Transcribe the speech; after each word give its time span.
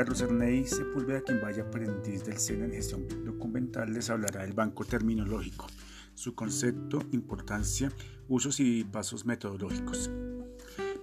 Carlos 0.00 0.22
Ernei 0.22 0.66
Sepúlveda, 0.66 1.20
quien 1.20 1.42
vaya 1.42 1.62
aprendiz 1.62 2.24
del 2.24 2.38
SENA 2.38 2.64
en 2.64 2.72
gestión 2.72 3.06
documental, 3.22 3.92
les 3.92 4.08
hablará 4.08 4.40
del 4.40 4.54
banco 4.54 4.82
terminológico, 4.82 5.66
su 6.14 6.34
concepto, 6.34 7.02
importancia, 7.12 7.92
usos 8.26 8.60
y 8.60 8.84
pasos 8.84 9.26
metodológicos. 9.26 10.10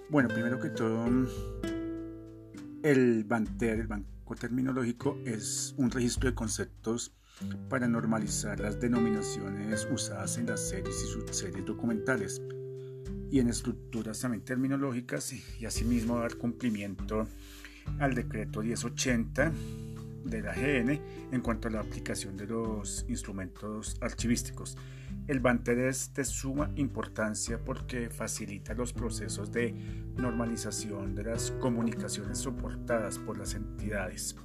Bueno, 0.10 0.30
primero 0.30 0.60
que 0.60 0.70
todo, 0.70 1.06
el 2.82 3.24
BANTER, 3.24 3.82
el 3.82 3.88
Banco 3.88 4.34
Terminológico, 4.34 5.20
es 5.26 5.76
un 5.78 5.92
registro 5.92 6.32
de 6.32 6.34
conceptos 6.34 7.14
para 7.70 7.88
normalizar 7.88 8.60
las 8.60 8.80
denominaciones 8.80 9.88
usadas 9.92 10.40
en 10.40 10.48
las 10.48 10.70
series 10.70 11.04
y 11.04 11.06
subseries 11.06 11.68
documentales 11.68 12.42
y 13.30 13.42
en 13.42 13.50
estructuras 13.50 14.20
también 14.22 14.44
terminológicas 14.44 15.34
y, 15.34 15.66
asimismo 15.68 16.18
dar 16.18 16.36
cumplimiento 16.38 17.28
al 18.00 18.14
decreto 18.14 18.62
1080 18.62 19.52
de 20.26 20.42
la 20.42 20.54
GN 20.54 21.02
en 21.32 21.42
cuanto 21.42 21.68
a 21.68 21.72
la 21.72 21.80
aplicación 21.80 22.38
de 22.38 22.48
los 22.48 23.06
instrumentos 23.08 23.98
archivísticos. 24.02 24.78
El 25.28 25.40
BANTER 25.40 25.80
es 25.80 26.14
de 26.14 26.26
suma 26.26 26.72
importancia 26.76 27.60
porque 27.64 28.10
facilita 28.10 28.74
los 28.74 28.94
procesos 28.94 29.52
de 29.52 29.74
normalización 30.16 31.16
de 31.16 31.24
las 31.24 31.52
comunicaciones 31.52 32.38
soportadas 32.38 33.18
por 33.20 33.38
las 33.38 33.54
entidades. 33.54 34.36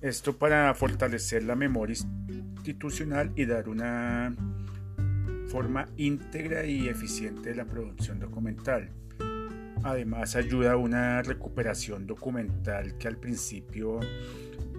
Esto 0.00 0.36
para 0.36 0.72
fortalecer 0.74 1.42
la 1.42 1.56
memoria 1.56 1.96
institucional 2.28 3.32
y 3.34 3.46
dar 3.46 3.68
una 3.68 4.34
forma 5.48 5.88
íntegra 5.96 6.66
y 6.66 6.88
eficiente 6.88 7.50
de 7.50 7.56
la 7.56 7.64
producción 7.64 8.20
documental. 8.20 8.90
Además 9.82 10.36
ayuda 10.36 10.72
a 10.72 10.76
una 10.76 11.22
recuperación 11.22 12.06
documental 12.06 12.98
que 12.98 13.08
al 13.08 13.16
principio 13.16 14.00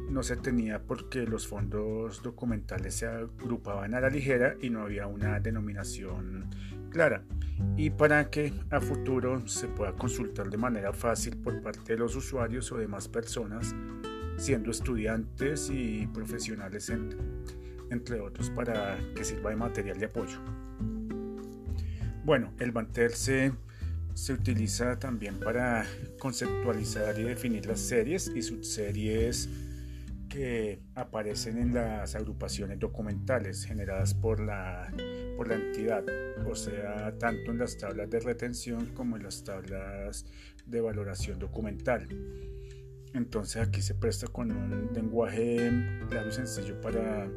no 0.09 0.23
se 0.23 0.35
tenía 0.35 0.81
porque 0.81 1.25
los 1.25 1.47
fondos 1.47 2.23
documentales 2.23 2.95
se 2.95 3.07
agrupaban 3.07 3.93
a 3.93 4.01
la 4.01 4.09
ligera 4.09 4.55
y 4.61 4.69
no 4.69 4.81
había 4.81 5.07
una 5.07 5.39
denominación 5.39 6.49
clara. 6.89 7.23
Y 7.77 7.91
para 7.91 8.29
que 8.29 8.53
a 8.71 8.81
futuro 8.81 9.47
se 9.47 9.67
pueda 9.67 9.93
consultar 9.93 10.49
de 10.49 10.57
manera 10.57 10.93
fácil 10.93 11.37
por 11.37 11.61
parte 11.61 11.93
de 11.93 11.99
los 11.99 12.15
usuarios 12.15 12.71
o 12.71 12.77
demás 12.77 13.07
personas 13.07 13.75
siendo 14.39 14.71
estudiantes 14.71 15.69
y 15.69 16.07
profesionales 16.07 16.89
entre, 17.89 18.21
otros 18.21 18.49
para 18.49 18.97
que 19.15 19.23
sirva 19.23 19.49
de 19.49 19.57
material 19.57 19.99
de 19.99 20.05
apoyo. 20.05 20.39
Bueno, 22.23 22.53
el 22.59 22.71
Banter 22.71 23.11
se, 23.11 23.51
se 24.13 24.33
utiliza 24.33 24.99
también 24.99 25.39
para 25.39 25.85
conceptualizar 26.19 27.17
y 27.19 27.23
definir 27.23 27.65
las 27.65 27.79
series 27.79 28.31
y 28.35 28.41
subseries 28.41 29.49
que 30.29 30.79
aparecen 30.95 31.57
en 31.57 31.73
las 31.73 32.15
agrupaciones 32.15 32.79
documentales 32.79 33.65
generadas 33.65 34.13
por 34.13 34.39
la, 34.39 34.93
por 35.35 35.47
la 35.47 35.55
entidad, 35.55 36.03
o 36.47 36.55
sea, 36.55 37.17
tanto 37.17 37.51
en 37.51 37.57
las 37.57 37.77
tablas 37.77 38.09
de 38.09 38.19
retención 38.19 38.93
como 38.93 39.17
en 39.17 39.23
las 39.23 39.43
tablas 39.43 40.25
de 40.65 40.81
valoración 40.81 41.39
documental. 41.39 42.07
Entonces 43.13 43.61
aquí 43.67 43.81
se 43.81 43.95
presta 43.95 44.27
con 44.27 44.51
un 44.51 44.91
lenguaje 44.93 45.71
claro 46.09 46.29
y 46.29 46.31
sencillo 46.31 46.79
para 46.79 47.27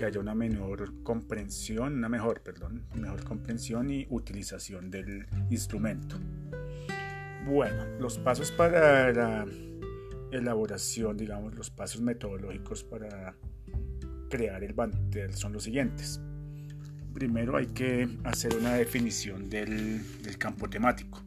que 0.00 0.06
haya 0.06 0.18
una 0.18 0.34
menor 0.34 1.02
comprensión, 1.02 1.92
una 1.92 2.08
mejor, 2.08 2.40
perdón, 2.40 2.86
mejor 2.94 3.22
comprensión 3.22 3.90
y 3.90 4.06
utilización 4.08 4.90
del 4.90 5.26
instrumento. 5.50 6.16
Bueno, 7.44 7.84
los 7.98 8.18
pasos 8.18 8.50
para 8.50 9.12
la 9.12 9.46
elaboración, 10.32 11.18
digamos, 11.18 11.54
los 11.54 11.68
pasos 11.68 12.00
metodológicos 12.00 12.82
para 12.82 13.34
crear 14.30 14.64
el 14.64 14.72
banter 14.72 15.34
son 15.34 15.52
los 15.52 15.64
siguientes. 15.64 16.18
Primero 17.12 17.58
hay 17.58 17.66
que 17.66 18.08
hacer 18.24 18.56
una 18.56 18.76
definición 18.76 19.50
del, 19.50 20.22
del 20.22 20.38
campo 20.38 20.70
temático. 20.70 21.22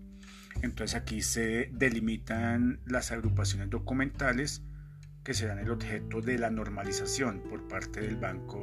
Entonces 0.63 0.95
aquí 0.95 1.21
se 1.21 1.69
delimitan 1.73 2.79
las 2.87 3.11
agrupaciones 3.11 3.69
documentales 3.69 4.63
que 5.23 5.33
serán 5.33 5.59
el 5.59 5.71
objeto 5.71 6.21
de 6.21 6.37
la 6.37 6.49
normalización 6.49 7.41
por 7.49 7.67
parte 7.67 8.01
del 8.01 8.17
Banco 8.17 8.61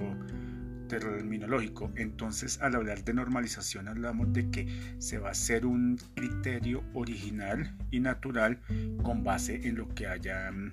Terminológico. 0.89 1.93
Entonces 1.97 2.61
al 2.61 2.75
hablar 2.75 3.05
de 3.05 3.15
normalización 3.15 3.89
hablamos 3.89 4.33
de 4.33 4.51
que 4.51 4.97
se 4.99 5.19
va 5.19 5.29
a 5.29 5.33
hacer 5.33 5.65
un 5.65 5.99
criterio 6.15 6.83
original 6.95 7.77
y 7.91 8.01
natural 8.01 8.61
con 9.03 9.23
base 9.23 9.69
en 9.69 9.77
lo 9.77 9.89
que 9.95 10.07
haya 10.07 10.51
mm, 10.51 10.73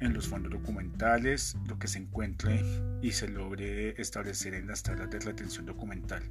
en 0.00 0.12
los 0.12 0.28
fondos 0.28 0.52
documentales, 0.52 1.56
lo 1.66 1.78
que 1.78 1.88
se 1.88 1.98
encuentre 1.98 2.62
y 3.00 3.12
se 3.12 3.28
logre 3.28 4.00
establecer 4.00 4.54
en 4.54 4.66
las 4.66 4.82
tablas 4.82 5.10
de 5.10 5.20
retención 5.20 5.66
documental. 5.66 6.22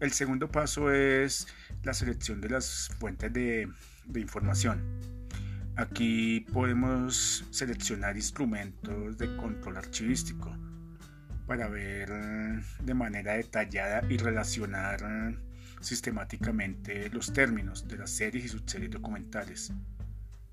El 0.00 0.12
segundo 0.12 0.50
paso 0.50 0.90
es 0.90 1.46
la 1.82 1.92
selección 1.92 2.40
de 2.40 2.48
las 2.48 2.90
fuentes 2.98 3.30
de, 3.32 3.68
información. 4.14 4.82
Aquí 5.76 6.40
podemos 6.52 7.44
seleccionar 7.50 8.16
instrumentos 8.16 9.16
de 9.16 9.36
control 9.36 9.76
archivístico 9.78 10.54
para 11.46 11.68
ver 11.68 12.10
de 12.82 12.94
manera 12.94 13.34
detallada 13.34 14.02
y 14.08 14.18
relacionar 14.18 15.00
sistemáticamente 15.80 17.08
los 17.10 17.32
términos 17.32 17.88
de 17.88 17.98
las 17.98 18.10
series 18.10 18.44
y 18.44 18.48
subseries 18.48 18.90
documentales. 18.90 19.72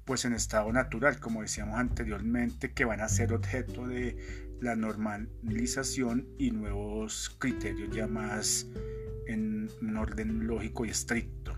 Pues 0.05 0.23
en 0.23 0.33
estado 0.33 0.71
natural, 0.71 1.19
como 1.19 1.41
decíamos 1.41 1.77
anteriormente, 1.77 2.71
que 2.71 2.85
van 2.85 3.01
a 3.01 3.09
ser 3.09 3.33
objeto 3.33 3.87
de 3.87 4.47
la 4.61 4.75
normalización 4.75 6.27
y 6.37 6.51
nuevos 6.51 7.35
criterios 7.37 7.95
ya 7.95 8.07
más 8.07 8.67
en 9.27 9.69
un 9.81 9.97
orden 9.97 10.47
lógico 10.47 10.85
y 10.85 10.89
estricto. 10.89 11.56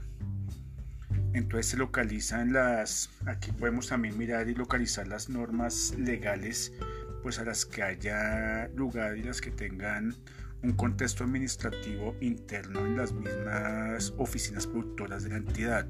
Entonces 1.33 1.67
se 1.67 1.77
localizan 1.77 2.53
las, 2.53 3.11
aquí 3.25 3.51
podemos 3.51 3.87
también 3.87 4.17
mirar 4.17 4.49
y 4.49 4.55
localizar 4.55 5.07
las 5.07 5.29
normas 5.29 5.93
legales 5.97 6.73
pues 7.21 7.37
a 7.39 7.43
las 7.43 7.65
que 7.65 7.83
haya 7.83 8.67
lugar 8.69 9.17
y 9.17 9.23
las 9.23 9.41
que 9.41 9.51
tengan 9.51 10.15
un 10.63 10.73
contexto 10.73 11.23
administrativo 11.23 12.15
interno 12.19 12.85
en 12.85 12.97
las 12.97 13.13
mismas 13.13 14.13
oficinas 14.17 14.67
productoras 14.67 15.23
de 15.23 15.29
la 15.29 15.37
entidad 15.37 15.87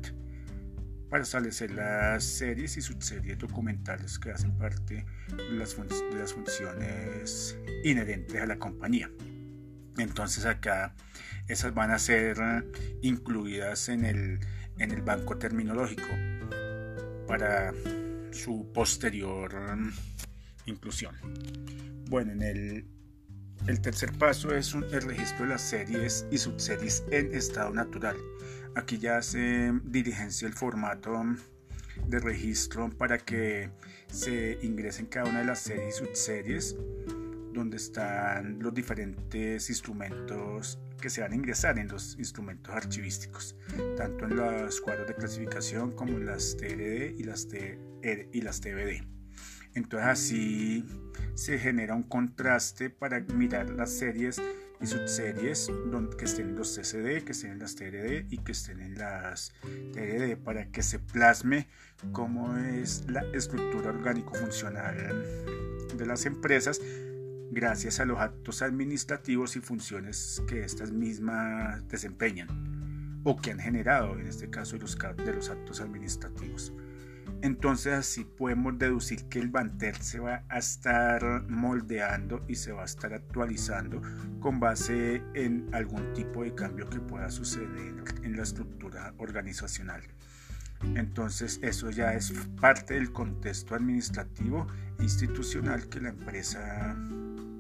para 1.10 1.24
establecer 1.24 1.72
las 1.72 2.24
series 2.24 2.78
y 2.78 2.82
subseries 2.82 3.38
documentales 3.40 4.20
que 4.20 4.32
hacen 4.32 4.56
parte 4.58 5.06
de 5.36 5.58
las, 5.58 5.74
funciones 6.34 7.58
inherentes 7.84 8.40
a 8.40 8.46
la 8.46 8.60
compañía. 8.60 9.10
Entonces 9.98 10.46
acá 10.46 10.96
esas 11.48 11.74
van 11.74 11.90
a 11.92 11.98
ser 11.98 12.38
incluidas 13.02 13.90
en 13.90 14.06
el, 14.06 14.40
en 14.80 14.92
el 14.92 15.02
banco 15.02 15.38
terminológico 15.38 16.08
para 17.28 17.74
su 18.32 18.72
posterior 18.74 19.54
inclusión. 20.66 21.16
Bueno, 22.10 22.32
en 22.32 22.42
el, 22.42 22.86
el 23.68 23.82
tercer 23.82 24.12
paso 24.14 24.56
es 24.56 24.74
el 24.74 25.02
registro 25.02 25.46
de 25.46 25.52
las 25.52 25.62
series 25.62 26.26
y 26.32 26.38
subseries 26.38 27.04
en 27.12 27.34
estado 27.36 27.72
natural. 27.72 28.18
Aquí 28.76 28.98
ya 28.98 29.22
se 29.22 29.72
dirigencia 29.84 30.48
el 30.48 30.54
formato 30.54 31.24
de 32.08 32.20
registro 32.20 32.90
para 32.90 33.18
que 33.18 33.70
se 34.08 34.58
ingresen 34.62 35.06
cada 35.06 35.30
una 35.30 35.40
de 35.40 35.46
las 35.46 35.60
series 35.60 35.96
y 35.96 36.06
subseries 36.06 36.76
donde 37.70 37.78
están 37.78 38.58
los 38.64 38.74
diferentes 38.74 39.70
instrumentos 39.70 40.80
que 41.00 41.08
se 41.12 41.22
van 41.22 41.34
a 41.34 41.36
ingresar 41.36 41.78
en 41.78 41.88
los 41.88 42.18
instrumentos 42.18 42.74
archivísticos, 42.74 43.56
tanto 43.96 44.26
en 44.26 44.38
los 44.38 44.82
cuadros 44.82 45.08
de 45.08 45.14
clasificación 45.14 45.92
como 45.92 46.18
en 46.18 46.26
las 46.26 46.58
TRD 46.58 47.14
y 47.16 47.24
las, 47.26 47.48
y 48.34 48.42
las 48.42 48.60
TBD. 48.60 49.04
Entonces 49.76 50.10
así 50.10 50.84
se 51.36 51.60
genera 51.60 51.94
un 51.94 52.02
contraste 52.02 52.90
para 52.90 53.20
mirar 53.20 53.70
las 53.70 53.92
series 53.92 54.42
y 54.82 54.88
subseries 54.88 55.72
donde, 55.92 56.18
que 56.18 56.26
estén 56.26 56.50
en 56.50 56.56
los 56.56 56.76
CCD, 56.76 57.24
que 57.24 57.34
estén 57.34 57.52
en 57.52 57.60
las 57.60 57.76
TRD 57.76 58.26
y 58.32 58.40
que 58.40 58.52
estén 58.52 58.82
en 58.82 58.98
las 58.98 59.54
TRD 59.94 60.38
para 60.38 60.72
que 60.72 60.82
se 60.82 60.98
plasme 60.98 61.68
cómo 62.14 62.58
es 62.58 63.06
la 63.08 63.22
estructura 63.32 63.90
orgánico-funcional 63.90 65.24
de 65.96 66.06
las 66.08 66.26
empresas 66.26 66.82
gracias 67.52 68.00
a 68.00 68.06
los 68.06 68.20
actos 68.20 68.62
administrativos 68.62 69.56
y 69.56 69.62
funciones 69.62 70.42
que 70.48 70.64
estas 70.64 70.92
mismas 70.92 71.88
desempeñan 71.88 72.48
o 73.24 73.38
que 73.38 73.52
han 73.52 73.60
generado, 73.60 74.18
en 74.20 74.28
este 74.28 74.50
caso, 74.50 74.76
de 74.76 74.82
los, 74.82 74.98
de 74.98 75.34
los 75.34 75.50
actos 75.50 75.82
administrativos. 75.82 76.74
Entonces 77.42 77.94
así 77.94 78.26
podemos 78.26 78.78
deducir 78.78 79.24
que 79.30 79.40
el 79.40 79.50
Banter 79.50 79.96
se 80.02 80.20
va 80.20 80.44
a 80.50 80.60
estar 80.60 81.44
moldeando 81.48 82.44
y 82.48 82.56
se 82.56 82.74
va 82.74 82.82
a 82.82 82.86
estar 82.86 83.14
actualizando 83.14 84.02
con 84.42 84.60
base 84.60 85.24
en 85.36 85.70
algún 85.74 86.14
tipo 86.14 86.44
de 86.44 86.54
cambio 86.54 86.90
que 86.90 87.00
pueda 87.00 87.30
suceder 87.30 88.04
en 88.24 88.36
la 88.36 88.44
estructura 88.44 89.14
organizacional. 89.18 90.02
Entonces 90.96 91.60
eso 91.62 91.90
ya 91.92 92.14
es 92.14 92.34
parte 92.60 92.96
del 92.96 93.12
contexto 93.12 93.76
administrativo 93.76 94.68
institucional 95.00 95.88
que 95.88 96.02
la 96.02 96.10
empresa 96.10 96.96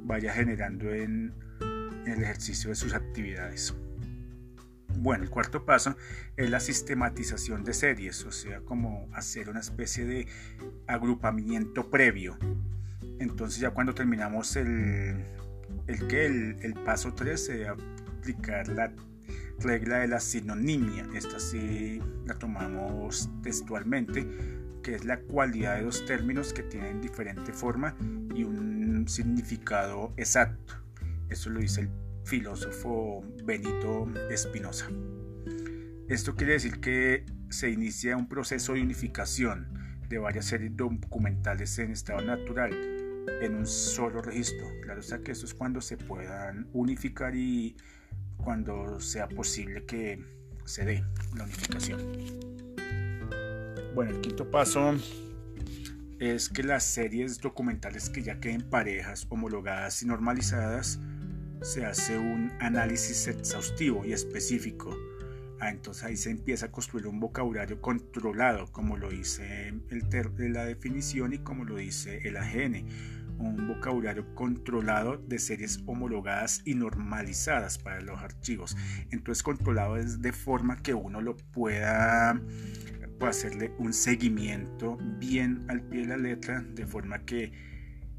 vaya 0.10 0.34
generando 0.34 0.92
en, 0.92 1.34
el 2.08 2.24
ejercicio 2.24 2.72
de 2.72 2.76
sus 2.76 2.96
actividades. 2.96 3.76
Bueno, 4.98 5.24
el 5.24 5.30
cuarto 5.30 5.66
paso 5.66 5.96
es 6.36 6.50
la 6.50 6.60
sistematización 6.60 7.64
de 7.64 7.74
series, 7.74 8.26
o 8.26 8.32
sea, 8.32 8.62
como 8.62 9.08
hacer 9.14 9.50
una 9.50 9.60
especie 9.60 10.06
de 10.06 10.28
agrupamiento 10.88 11.92
previo. 11.92 12.40
Entonces 13.20 13.60
ya 13.60 13.70
cuando 13.70 13.94
terminamos 13.94 14.56
el, 14.56 15.24
el 15.86 16.08
que 16.08 16.26
el, 16.26 16.58
el 16.64 16.74
paso 16.74 17.14
3 17.14 17.46
se 17.46 17.68
aplicar 17.68 18.68
la 18.70 18.92
regla 19.60 20.00
de 20.00 20.08
la 20.08 20.20
sinonimia. 20.20 21.06
Esta 21.14 21.40
sí 21.40 22.02
la 22.26 22.34
tomamos 22.34 23.30
textualmente, 23.44 24.26
que 24.90 24.96
es 24.96 25.06
la 25.06 25.20
cualidad 25.20 25.76
de 25.78 25.84
dos 25.84 26.04
términos 26.08 26.52
que 26.52 26.64
tienen 26.64 27.00
diferente 27.00 27.54
forma 27.54 27.96
y 28.34 28.44
un 28.44 29.08
significado 29.08 30.16
exacto. 30.18 30.74
Eso 31.30 31.52
lo 31.52 31.60
dice 31.60 31.82
el 31.82 31.90
filósofo 32.24 33.24
Benito 33.44 34.12
Espinosa. 34.32 34.88
Esto 36.08 36.36
quiere 36.36 36.54
decir 36.54 36.80
que 36.80 37.24
se 37.52 37.70
inicia 37.70 38.18
un 38.18 38.28
proceso 38.28 38.74
de 38.74 38.82
unificación 38.82 39.68
de 40.08 40.18
varias 40.18 40.46
series 40.46 40.76
documentales 40.76 41.78
en 41.78 41.92
estado 41.92 42.22
natural 42.22 42.74
en 43.42 43.56
un 43.58 43.68
solo 43.68 44.24
registro. 44.24 44.66
Claro 44.82 45.02
está 45.02 45.20
que 45.20 45.34
eso 45.34 45.46
es 45.46 45.54
cuando 45.54 45.82
se 45.82 45.98
puedan 45.98 46.68
unificar 46.74 47.36
y 47.36 47.78
cuando 48.38 49.00
sea 49.00 49.28
posible 49.28 49.86
que 49.86 50.20
se 50.66 50.84
dé 50.84 51.04
la 51.36 51.44
unificación. 51.44 52.59
Bueno, 53.96 54.12
el 54.12 54.22
quinto 54.22 54.50
paso 54.50 54.96
es 56.20 56.50
que 56.50 56.64
las 56.64 56.84
series 56.84 57.40
documentales 57.40 58.10
que 58.10 58.22
ya 58.22 58.40
queden 58.40 58.62
parejas, 58.62 59.26
homologadas 59.30 60.04
y 60.04 60.06
normalizadas, 60.06 61.00
se 61.62 61.86
hace 61.86 62.18
un 62.18 62.52
análisis 62.60 63.28
exhaustivo 63.28 64.06
y 64.06 64.14
específico. 64.14 64.96
Ah, 65.60 65.72
entonces 65.72 66.04
ahí 66.04 66.18
se 66.18 66.30
empieza 66.30 66.68
a 66.68 66.72
construir 66.72 67.08
un 67.08 67.20
vocabulario 67.20 67.82
controlado, 67.82 68.72
como 68.72 68.96
lo 68.96 69.10
dice 69.10 69.74
el 69.90 70.54
la 70.54 70.66
definición 70.66 71.34
y 71.34 71.40
como 71.40 71.66
lo 71.66 71.78
dice 71.78 72.20
el 72.24 72.38
AGN 72.38 72.86
un 73.40 73.68
vocabulario 73.68 74.36
controlado 74.36 75.18
de 75.18 75.40
series 75.40 75.80
homologadas 75.86 76.62
y 76.66 76.76
normalizadas 76.76 77.78
para 77.78 78.02
los 78.02 78.20
archivos. 78.20 78.76
Entonces 79.12 79.44
controlado 79.44 79.98
es 79.98 80.22
de 80.22 80.34
forma 80.34 80.78
que 80.78 80.94
uno 80.94 81.22
lo 81.22 81.38
pueda, 81.38 82.40
hacerle 83.28 83.74
un 83.78 83.94
seguimiento 83.94 84.98
bien 85.20 85.66
al 85.68 85.82
pie 85.82 86.02
de 86.02 86.08
la 86.08 86.18
letra, 86.18 86.62
de 86.62 86.86
forma 86.86 87.26
que 87.26 87.52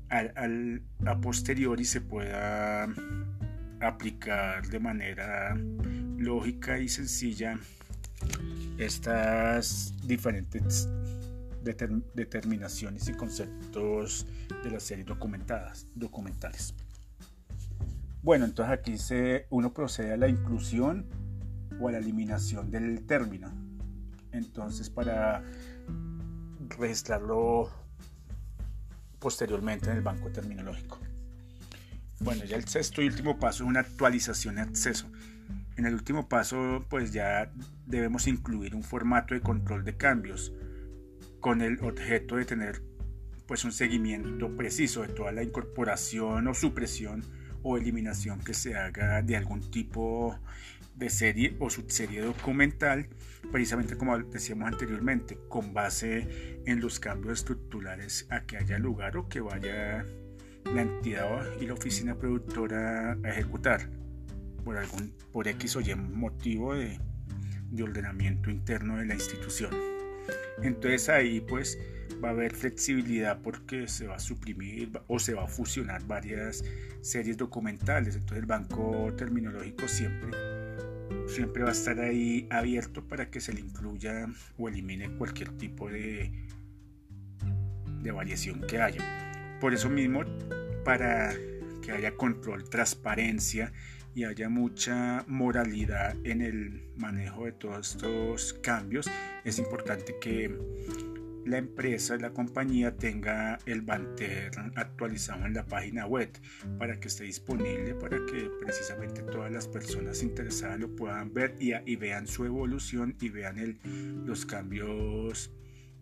al, 0.09 0.83
a 1.07 1.21
posteriori 1.21 1.85
se 1.85 2.01
pueda 2.01 2.89
aplicar 3.81 4.69
de 4.69 4.79
manera 4.79 5.57
lógica 6.19 6.79
y 6.79 6.89
sencilla 6.89 7.59
estas 8.79 9.95
diferentes 10.07 10.89
determinaciones 12.15 13.09
y 13.09 13.13
conceptos 13.13 14.27
de 14.63 14.71
las 14.71 14.83
series 14.83 15.07
documentadas, 15.07 15.87
documentales. 15.95 16.75
Bueno, 18.23 18.45
entonces 18.45 18.79
aquí 18.79 18.99
se, 18.99 19.47
uno 19.51 19.73
procede 19.73 20.13
a 20.13 20.17
la 20.17 20.29
inclusión 20.29 21.07
o 21.81 21.89
a 21.89 21.93
la 21.93 21.99
eliminación 21.99 22.71
del 22.71 23.07
término. 23.07 23.70
Entonces 24.33 24.91
para 24.91 25.43
registrarlo 26.79 27.71
posteriormente 29.19 29.91
en 29.91 29.97
el 29.97 30.03
banco 30.03 30.31
terminológico. 30.31 30.99
Bueno, 32.21 32.45
ya 32.45 32.57
el 32.57 32.67
sexto 32.67 33.03
y 33.03 33.07
último 33.07 33.39
paso 33.39 33.65
es 33.65 33.69
una 33.69 33.81
actualización 33.81 34.57
de 34.57 34.63
acceso. 34.63 35.11
En 35.77 35.87
el 35.87 35.95
último 35.95 36.29
paso, 36.29 36.85
pues 36.91 37.13
ya 37.13 37.51
debemos 37.87 38.27
incluir 38.27 38.75
un 38.75 38.83
formato 38.83 39.35
de 39.35 39.41
control 39.41 39.85
de 39.85 39.97
cambios 39.97 40.53
con 41.41 41.63
el 41.63 41.83
objeto 41.83 42.37
de 42.37 42.45
tener 42.45 42.83
pues 43.47 43.65
un 43.65 43.73
seguimiento 43.73 44.55
preciso 44.57 45.03
de 45.03 45.09
toda 45.09 45.33
la 45.33 45.43
incorporación 45.43 46.47
o 46.47 46.55
supresión 46.55 47.25
o 47.63 47.77
eliminación 47.77 48.41
que 48.41 48.55
se 48.55 48.77
haga 48.77 49.23
de 49.23 49.37
algún 49.37 49.71
tipo 49.71 50.39
de 51.01 51.09
serie 51.09 51.57
o 51.59 51.71
subserie 51.71 52.21
documental, 52.21 53.09
precisamente 53.51 53.97
como 53.97 54.17
decíamos 54.19 54.69
anteriormente, 54.69 55.39
con 55.49 55.73
base 55.73 56.61
en 56.67 56.81
los 56.81 57.01
cambios 57.01 57.41
estructurales 57.41 58.27
a 58.31 58.43
que 58.43 58.59
haya 58.59 58.79
lugar 58.79 59.17
o 59.17 59.29
que 59.29 59.41
vaya 59.41 60.05
la 60.73 60.83
entidad 60.83 61.47
y 61.59 61.67
la 61.67 61.73
oficina 61.73 62.15
productora 62.17 63.13
a 63.25 63.29
ejecutar 63.31 63.89
por 64.63 64.77
algún 64.77 65.13
por 65.33 65.49
X 65.49 65.77
o 65.77 65.81
Y 65.81 65.95
motivo 65.95 66.75
de, 66.75 67.01
de 67.71 67.83
ordenamiento 67.83 68.51
interno 68.51 68.99
de 68.99 69.07
la 69.07 69.15
institución. 69.15 69.75
Entonces 70.63 71.09
ahí 71.09 71.41
pues 71.41 71.79
va 72.23 72.29
a 72.29 72.33
haber 72.33 72.55
flexibilidad 72.55 73.41
porque 73.41 73.89
se 73.89 74.07
va 74.07 74.17
a 74.17 74.21
suprimir 74.21 74.93
o 75.07 75.19
se 75.19 75.33
va 75.33 75.45
a 75.45 75.49
fusionar 75.49 76.05
varias 76.07 76.63
series 77.01 77.39
documentales. 77.39 78.15
Entonces 78.17 78.39
el 78.39 78.47
banco 78.47 79.13
terminológico 79.17 79.89
siempre, 79.89 80.31
siempre 81.27 81.63
va 81.63 81.71
a 81.71 81.73
estar 81.73 81.99
ahí 82.01 82.47
abierto 82.51 83.07
para 83.07 83.31
que 83.31 83.41
se 83.41 83.53
le 83.53 83.61
incluya 83.61 84.27
o 84.59 84.69
elimine 84.69 85.11
cualquier 85.17 85.51
tipo 85.51 85.89
de, 85.89 86.33
de 88.03 88.11
variación 88.11 88.61
que 88.67 88.81
haya. 88.81 89.59
Por 89.61 89.75
eso 89.75 89.89
mismo, 89.89 90.25
para 90.85 91.35
que 91.83 91.93
haya 91.93 92.17
control, 92.17 92.69
transparencia 92.69 93.73
y 94.15 94.25
haya 94.25 94.49
mucha 94.49 95.25
moralidad 95.29 96.17
en 96.25 96.43
el 96.43 96.91
manejo 96.97 97.45
de 97.45 97.53
todos 97.53 97.91
estos 97.95 98.55
cambios, 98.55 99.09
es 99.45 99.59
importante 99.59 100.17
que 100.21 100.57
la 101.45 101.59
empresa, 101.59 102.17
la 102.17 102.33
compañía 102.33 102.97
tenga 102.97 103.59
el 103.67 103.83
banter 103.83 104.51
actualizado 104.77 105.47
en 105.47 105.55
la 105.55 105.65
página 105.65 106.07
web 106.07 106.31
para 106.79 106.99
que 107.01 107.09
esté 107.09 107.25
disponible, 107.25 107.95
para 107.95 108.19
que 108.27 108.51
precisamente 108.61 109.23
todas 109.23 109.51
las 109.51 109.67
personas 109.69 110.23
interesadas 110.23 110.81
lo 110.81 110.95
puedan 110.95 111.33
ver 111.33 111.57
y, 111.59 111.97
vean 111.97 112.27
su 112.27 112.45
evolución 112.45 113.17
y 113.21 113.29
vean 113.29 113.79
los 114.25 114.47
cambios 114.47 115.51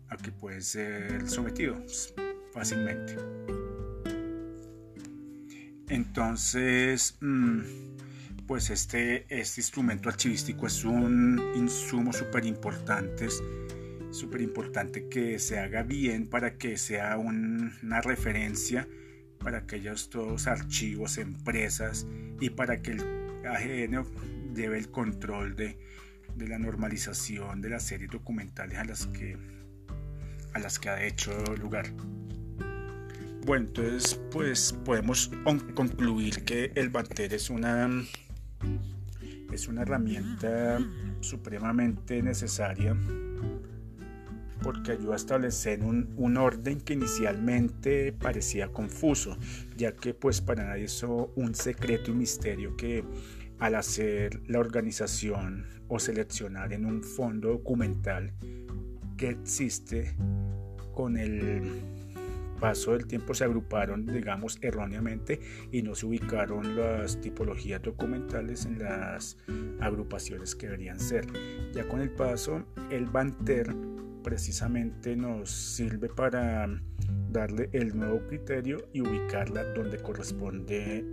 a 0.09 0.17
que 0.17 0.31
pueden 0.31 0.61
ser 0.61 1.27
sometidos 1.27 2.13
fácilmente. 2.53 3.15
Entonces, 5.89 7.17
mm, 7.19 7.59
pues 8.47 8.69
este, 8.69 9.25
este 9.29 9.61
instrumento 9.61 10.09
archivístico 10.09 10.67
es 10.67 10.83
un 10.83 11.41
insumo 11.55 12.13
súper 12.13 12.45
importante, 12.45 13.27
súper 14.19 14.41
importante 14.41 15.07
que 15.07 15.39
se 15.39 15.59
haga 15.59 15.83
bien 15.83 16.27
para 16.27 16.57
que 16.57 16.77
sea 16.77 17.17
una 17.17 18.01
referencia 18.01 18.87
para 19.39 19.59
aquellos 19.59 20.09
todos 20.09 20.47
archivos, 20.47 21.17
empresas 21.17 22.05
y 22.41 22.49
para 22.49 22.81
que 22.81 22.91
el 22.91 23.45
AGN 23.45 24.03
lleve 24.53 24.77
el 24.77 24.91
control 24.91 25.55
de, 25.55 25.77
de 26.35 26.47
la 26.49 26.59
normalización 26.59 27.61
de 27.61 27.69
las 27.69 27.83
series 27.83 28.11
documentales 28.11 28.77
a 28.77 28.83
las 28.83 29.07
que, 29.07 29.37
a 30.53 30.59
las 30.59 30.79
que 30.79 30.89
ha 30.89 31.05
hecho 31.05 31.31
lugar. 31.55 31.85
Bueno, 33.45 33.67
entonces 33.67 34.19
pues 34.31 34.73
podemos 34.83 35.31
concluir 35.75 36.43
que 36.43 36.73
el 36.75 36.89
Banter 36.89 37.33
es 37.33 37.49
una 37.49 37.89
es 39.53 39.67
una 39.67 39.81
herramienta 39.81 40.77
supremamente 41.21 42.21
necesaria 42.21 42.95
porque 44.61 44.93
ayuda 44.93 45.13
a 45.13 45.17
establecer 45.17 45.83
un, 45.83 46.13
un, 46.17 46.37
orden 46.37 46.81
que 46.81 46.93
inicialmente 46.93 48.13
parecía 48.13 48.69
confuso, 48.69 49.37
ya 49.77 49.93
que 49.93 50.13
pues 50.13 50.41
para 50.41 50.65
nadie 50.65 50.85
es 50.85 51.03
un 51.03 51.55
secreto 51.55 52.11
y 52.11 52.13
misterio 52.15 52.75
que 52.75 53.03
al 53.59 53.75
hacer 53.75 54.41
la 54.47 54.59
organización 54.59 55.65
o 55.87 55.99
seleccionar 55.99 56.73
en 56.73 56.85
un 56.85 57.03
fondo 57.03 57.49
documental 57.49 58.33
que 59.17 59.29
existe 59.29 60.15
con 60.93 61.17
el 61.17 61.81
paso 62.59 62.91
del 62.91 63.07
tiempo 63.07 63.33
se 63.33 63.45
agruparon, 63.45 64.05
digamos, 64.05 64.57
erróneamente 64.61 65.39
y 65.71 65.81
no 65.81 65.95
se 65.95 66.05
ubicaron 66.05 66.75
las 66.75 67.19
tipologías 67.21 67.81
documentales 67.81 68.65
en 68.65 68.79
las 68.79 69.37
agrupaciones 69.79 70.55
que 70.55 70.67
deberían 70.67 70.99
ser. 70.99 71.25
Ya 71.73 71.87
con 71.87 72.01
el 72.01 72.11
paso, 72.11 72.65
el 72.91 73.05
Banter 73.05 73.73
precisamente 74.29 75.15
nos 75.15 75.49
sirve 75.49 76.07
para 76.07 76.67
darle 77.31 77.67
el 77.73 77.97
nuevo 77.97 78.27
criterio 78.27 78.77
y 78.93 79.01
ubicarla 79.01 79.63
donde 79.73 79.97
corresponde 79.97 81.03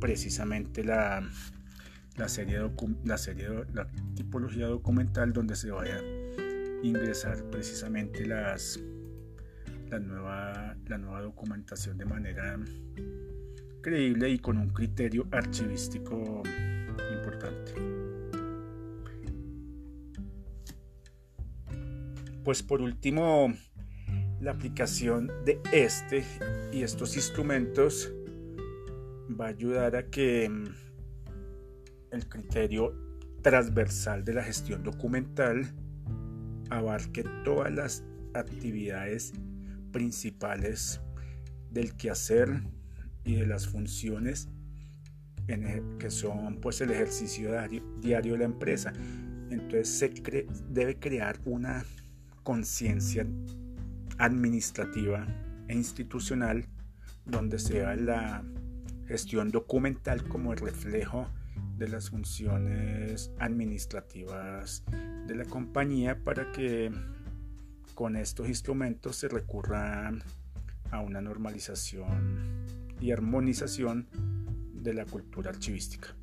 precisamente 0.00 0.82
la, 0.82 1.22
la 2.16 2.28
serie, 2.30 2.60
la 3.04 3.18
serie, 3.18 3.48
la 3.74 3.86
tipología 4.14 4.68
documental 4.68 5.34
donde 5.34 5.54
se 5.54 5.70
vaya 5.70 6.00
ingresar 6.82 7.44
precisamente 7.50 8.24
las, 8.24 8.80
la, 9.90 9.98
nueva, 9.98 10.76
la 10.86 10.96
nueva 10.96 11.20
documentación 11.20 11.98
de 11.98 12.06
manera 12.06 12.58
creíble 13.82 14.30
y 14.30 14.38
con 14.38 14.56
un 14.56 14.70
criterio 14.70 15.28
archivístico 15.30 16.42
importante. 17.12 17.95
Pues 22.46 22.62
por 22.62 22.80
último, 22.80 23.52
la 24.40 24.52
aplicación 24.52 25.32
de 25.44 25.60
este 25.72 26.24
y 26.72 26.84
estos 26.84 27.16
instrumentos 27.16 28.12
va 29.28 29.46
a 29.46 29.48
ayudar 29.48 29.96
a 29.96 30.08
que 30.10 30.48
mm, 30.48 30.64
el 32.12 32.28
criterio 32.28 32.94
transversal 33.42 34.24
de 34.24 34.34
la 34.34 34.44
gestión 34.44 34.84
documental 34.84 35.74
abarque 36.70 37.24
todas 37.44 37.72
las 37.72 38.04
actividades 38.32 39.32
principales 39.90 41.00
del 41.72 41.96
quehacer 41.96 42.62
y 43.24 43.34
de 43.34 43.46
las 43.48 43.66
funciones 43.66 44.48
que 45.98 46.10
son 46.10 46.60
pues 46.60 46.80
el 46.80 46.92
ejercicio 46.92 47.50
diario, 48.00 48.34
de 48.34 48.38
la 48.38 48.44
empresa. 48.44 48.92
Entonces 49.50 49.88
se 49.88 50.12
debe 50.68 51.00
crear 51.00 51.40
una 51.44 51.84
conciencia 52.46 53.26
administrativa 54.18 55.26
e 55.66 55.74
institucional 55.74 56.64
donde 57.24 57.58
sea 57.58 57.96
la 57.96 58.44
gestión 59.08 59.50
documental 59.50 60.22
como 60.28 60.52
el 60.52 60.60
reflejo 60.60 61.26
de 61.76 61.88
las 61.88 62.10
funciones 62.10 63.32
administrativas 63.40 64.84
de 65.26 65.34
la 65.34 65.44
compañía 65.44 66.22
para 66.22 66.52
que 66.52 66.92
con 67.96 68.14
estos 68.14 68.48
instrumentos 68.48 69.16
se 69.16 69.26
recurra 69.26 70.12
a 70.92 71.00
una 71.00 71.20
normalización 71.20 72.64
y 73.00 73.10
armonización 73.10 74.06
de 74.72 74.94
la 74.94 75.04
cultura 75.04 75.50
archivística. 75.50 76.14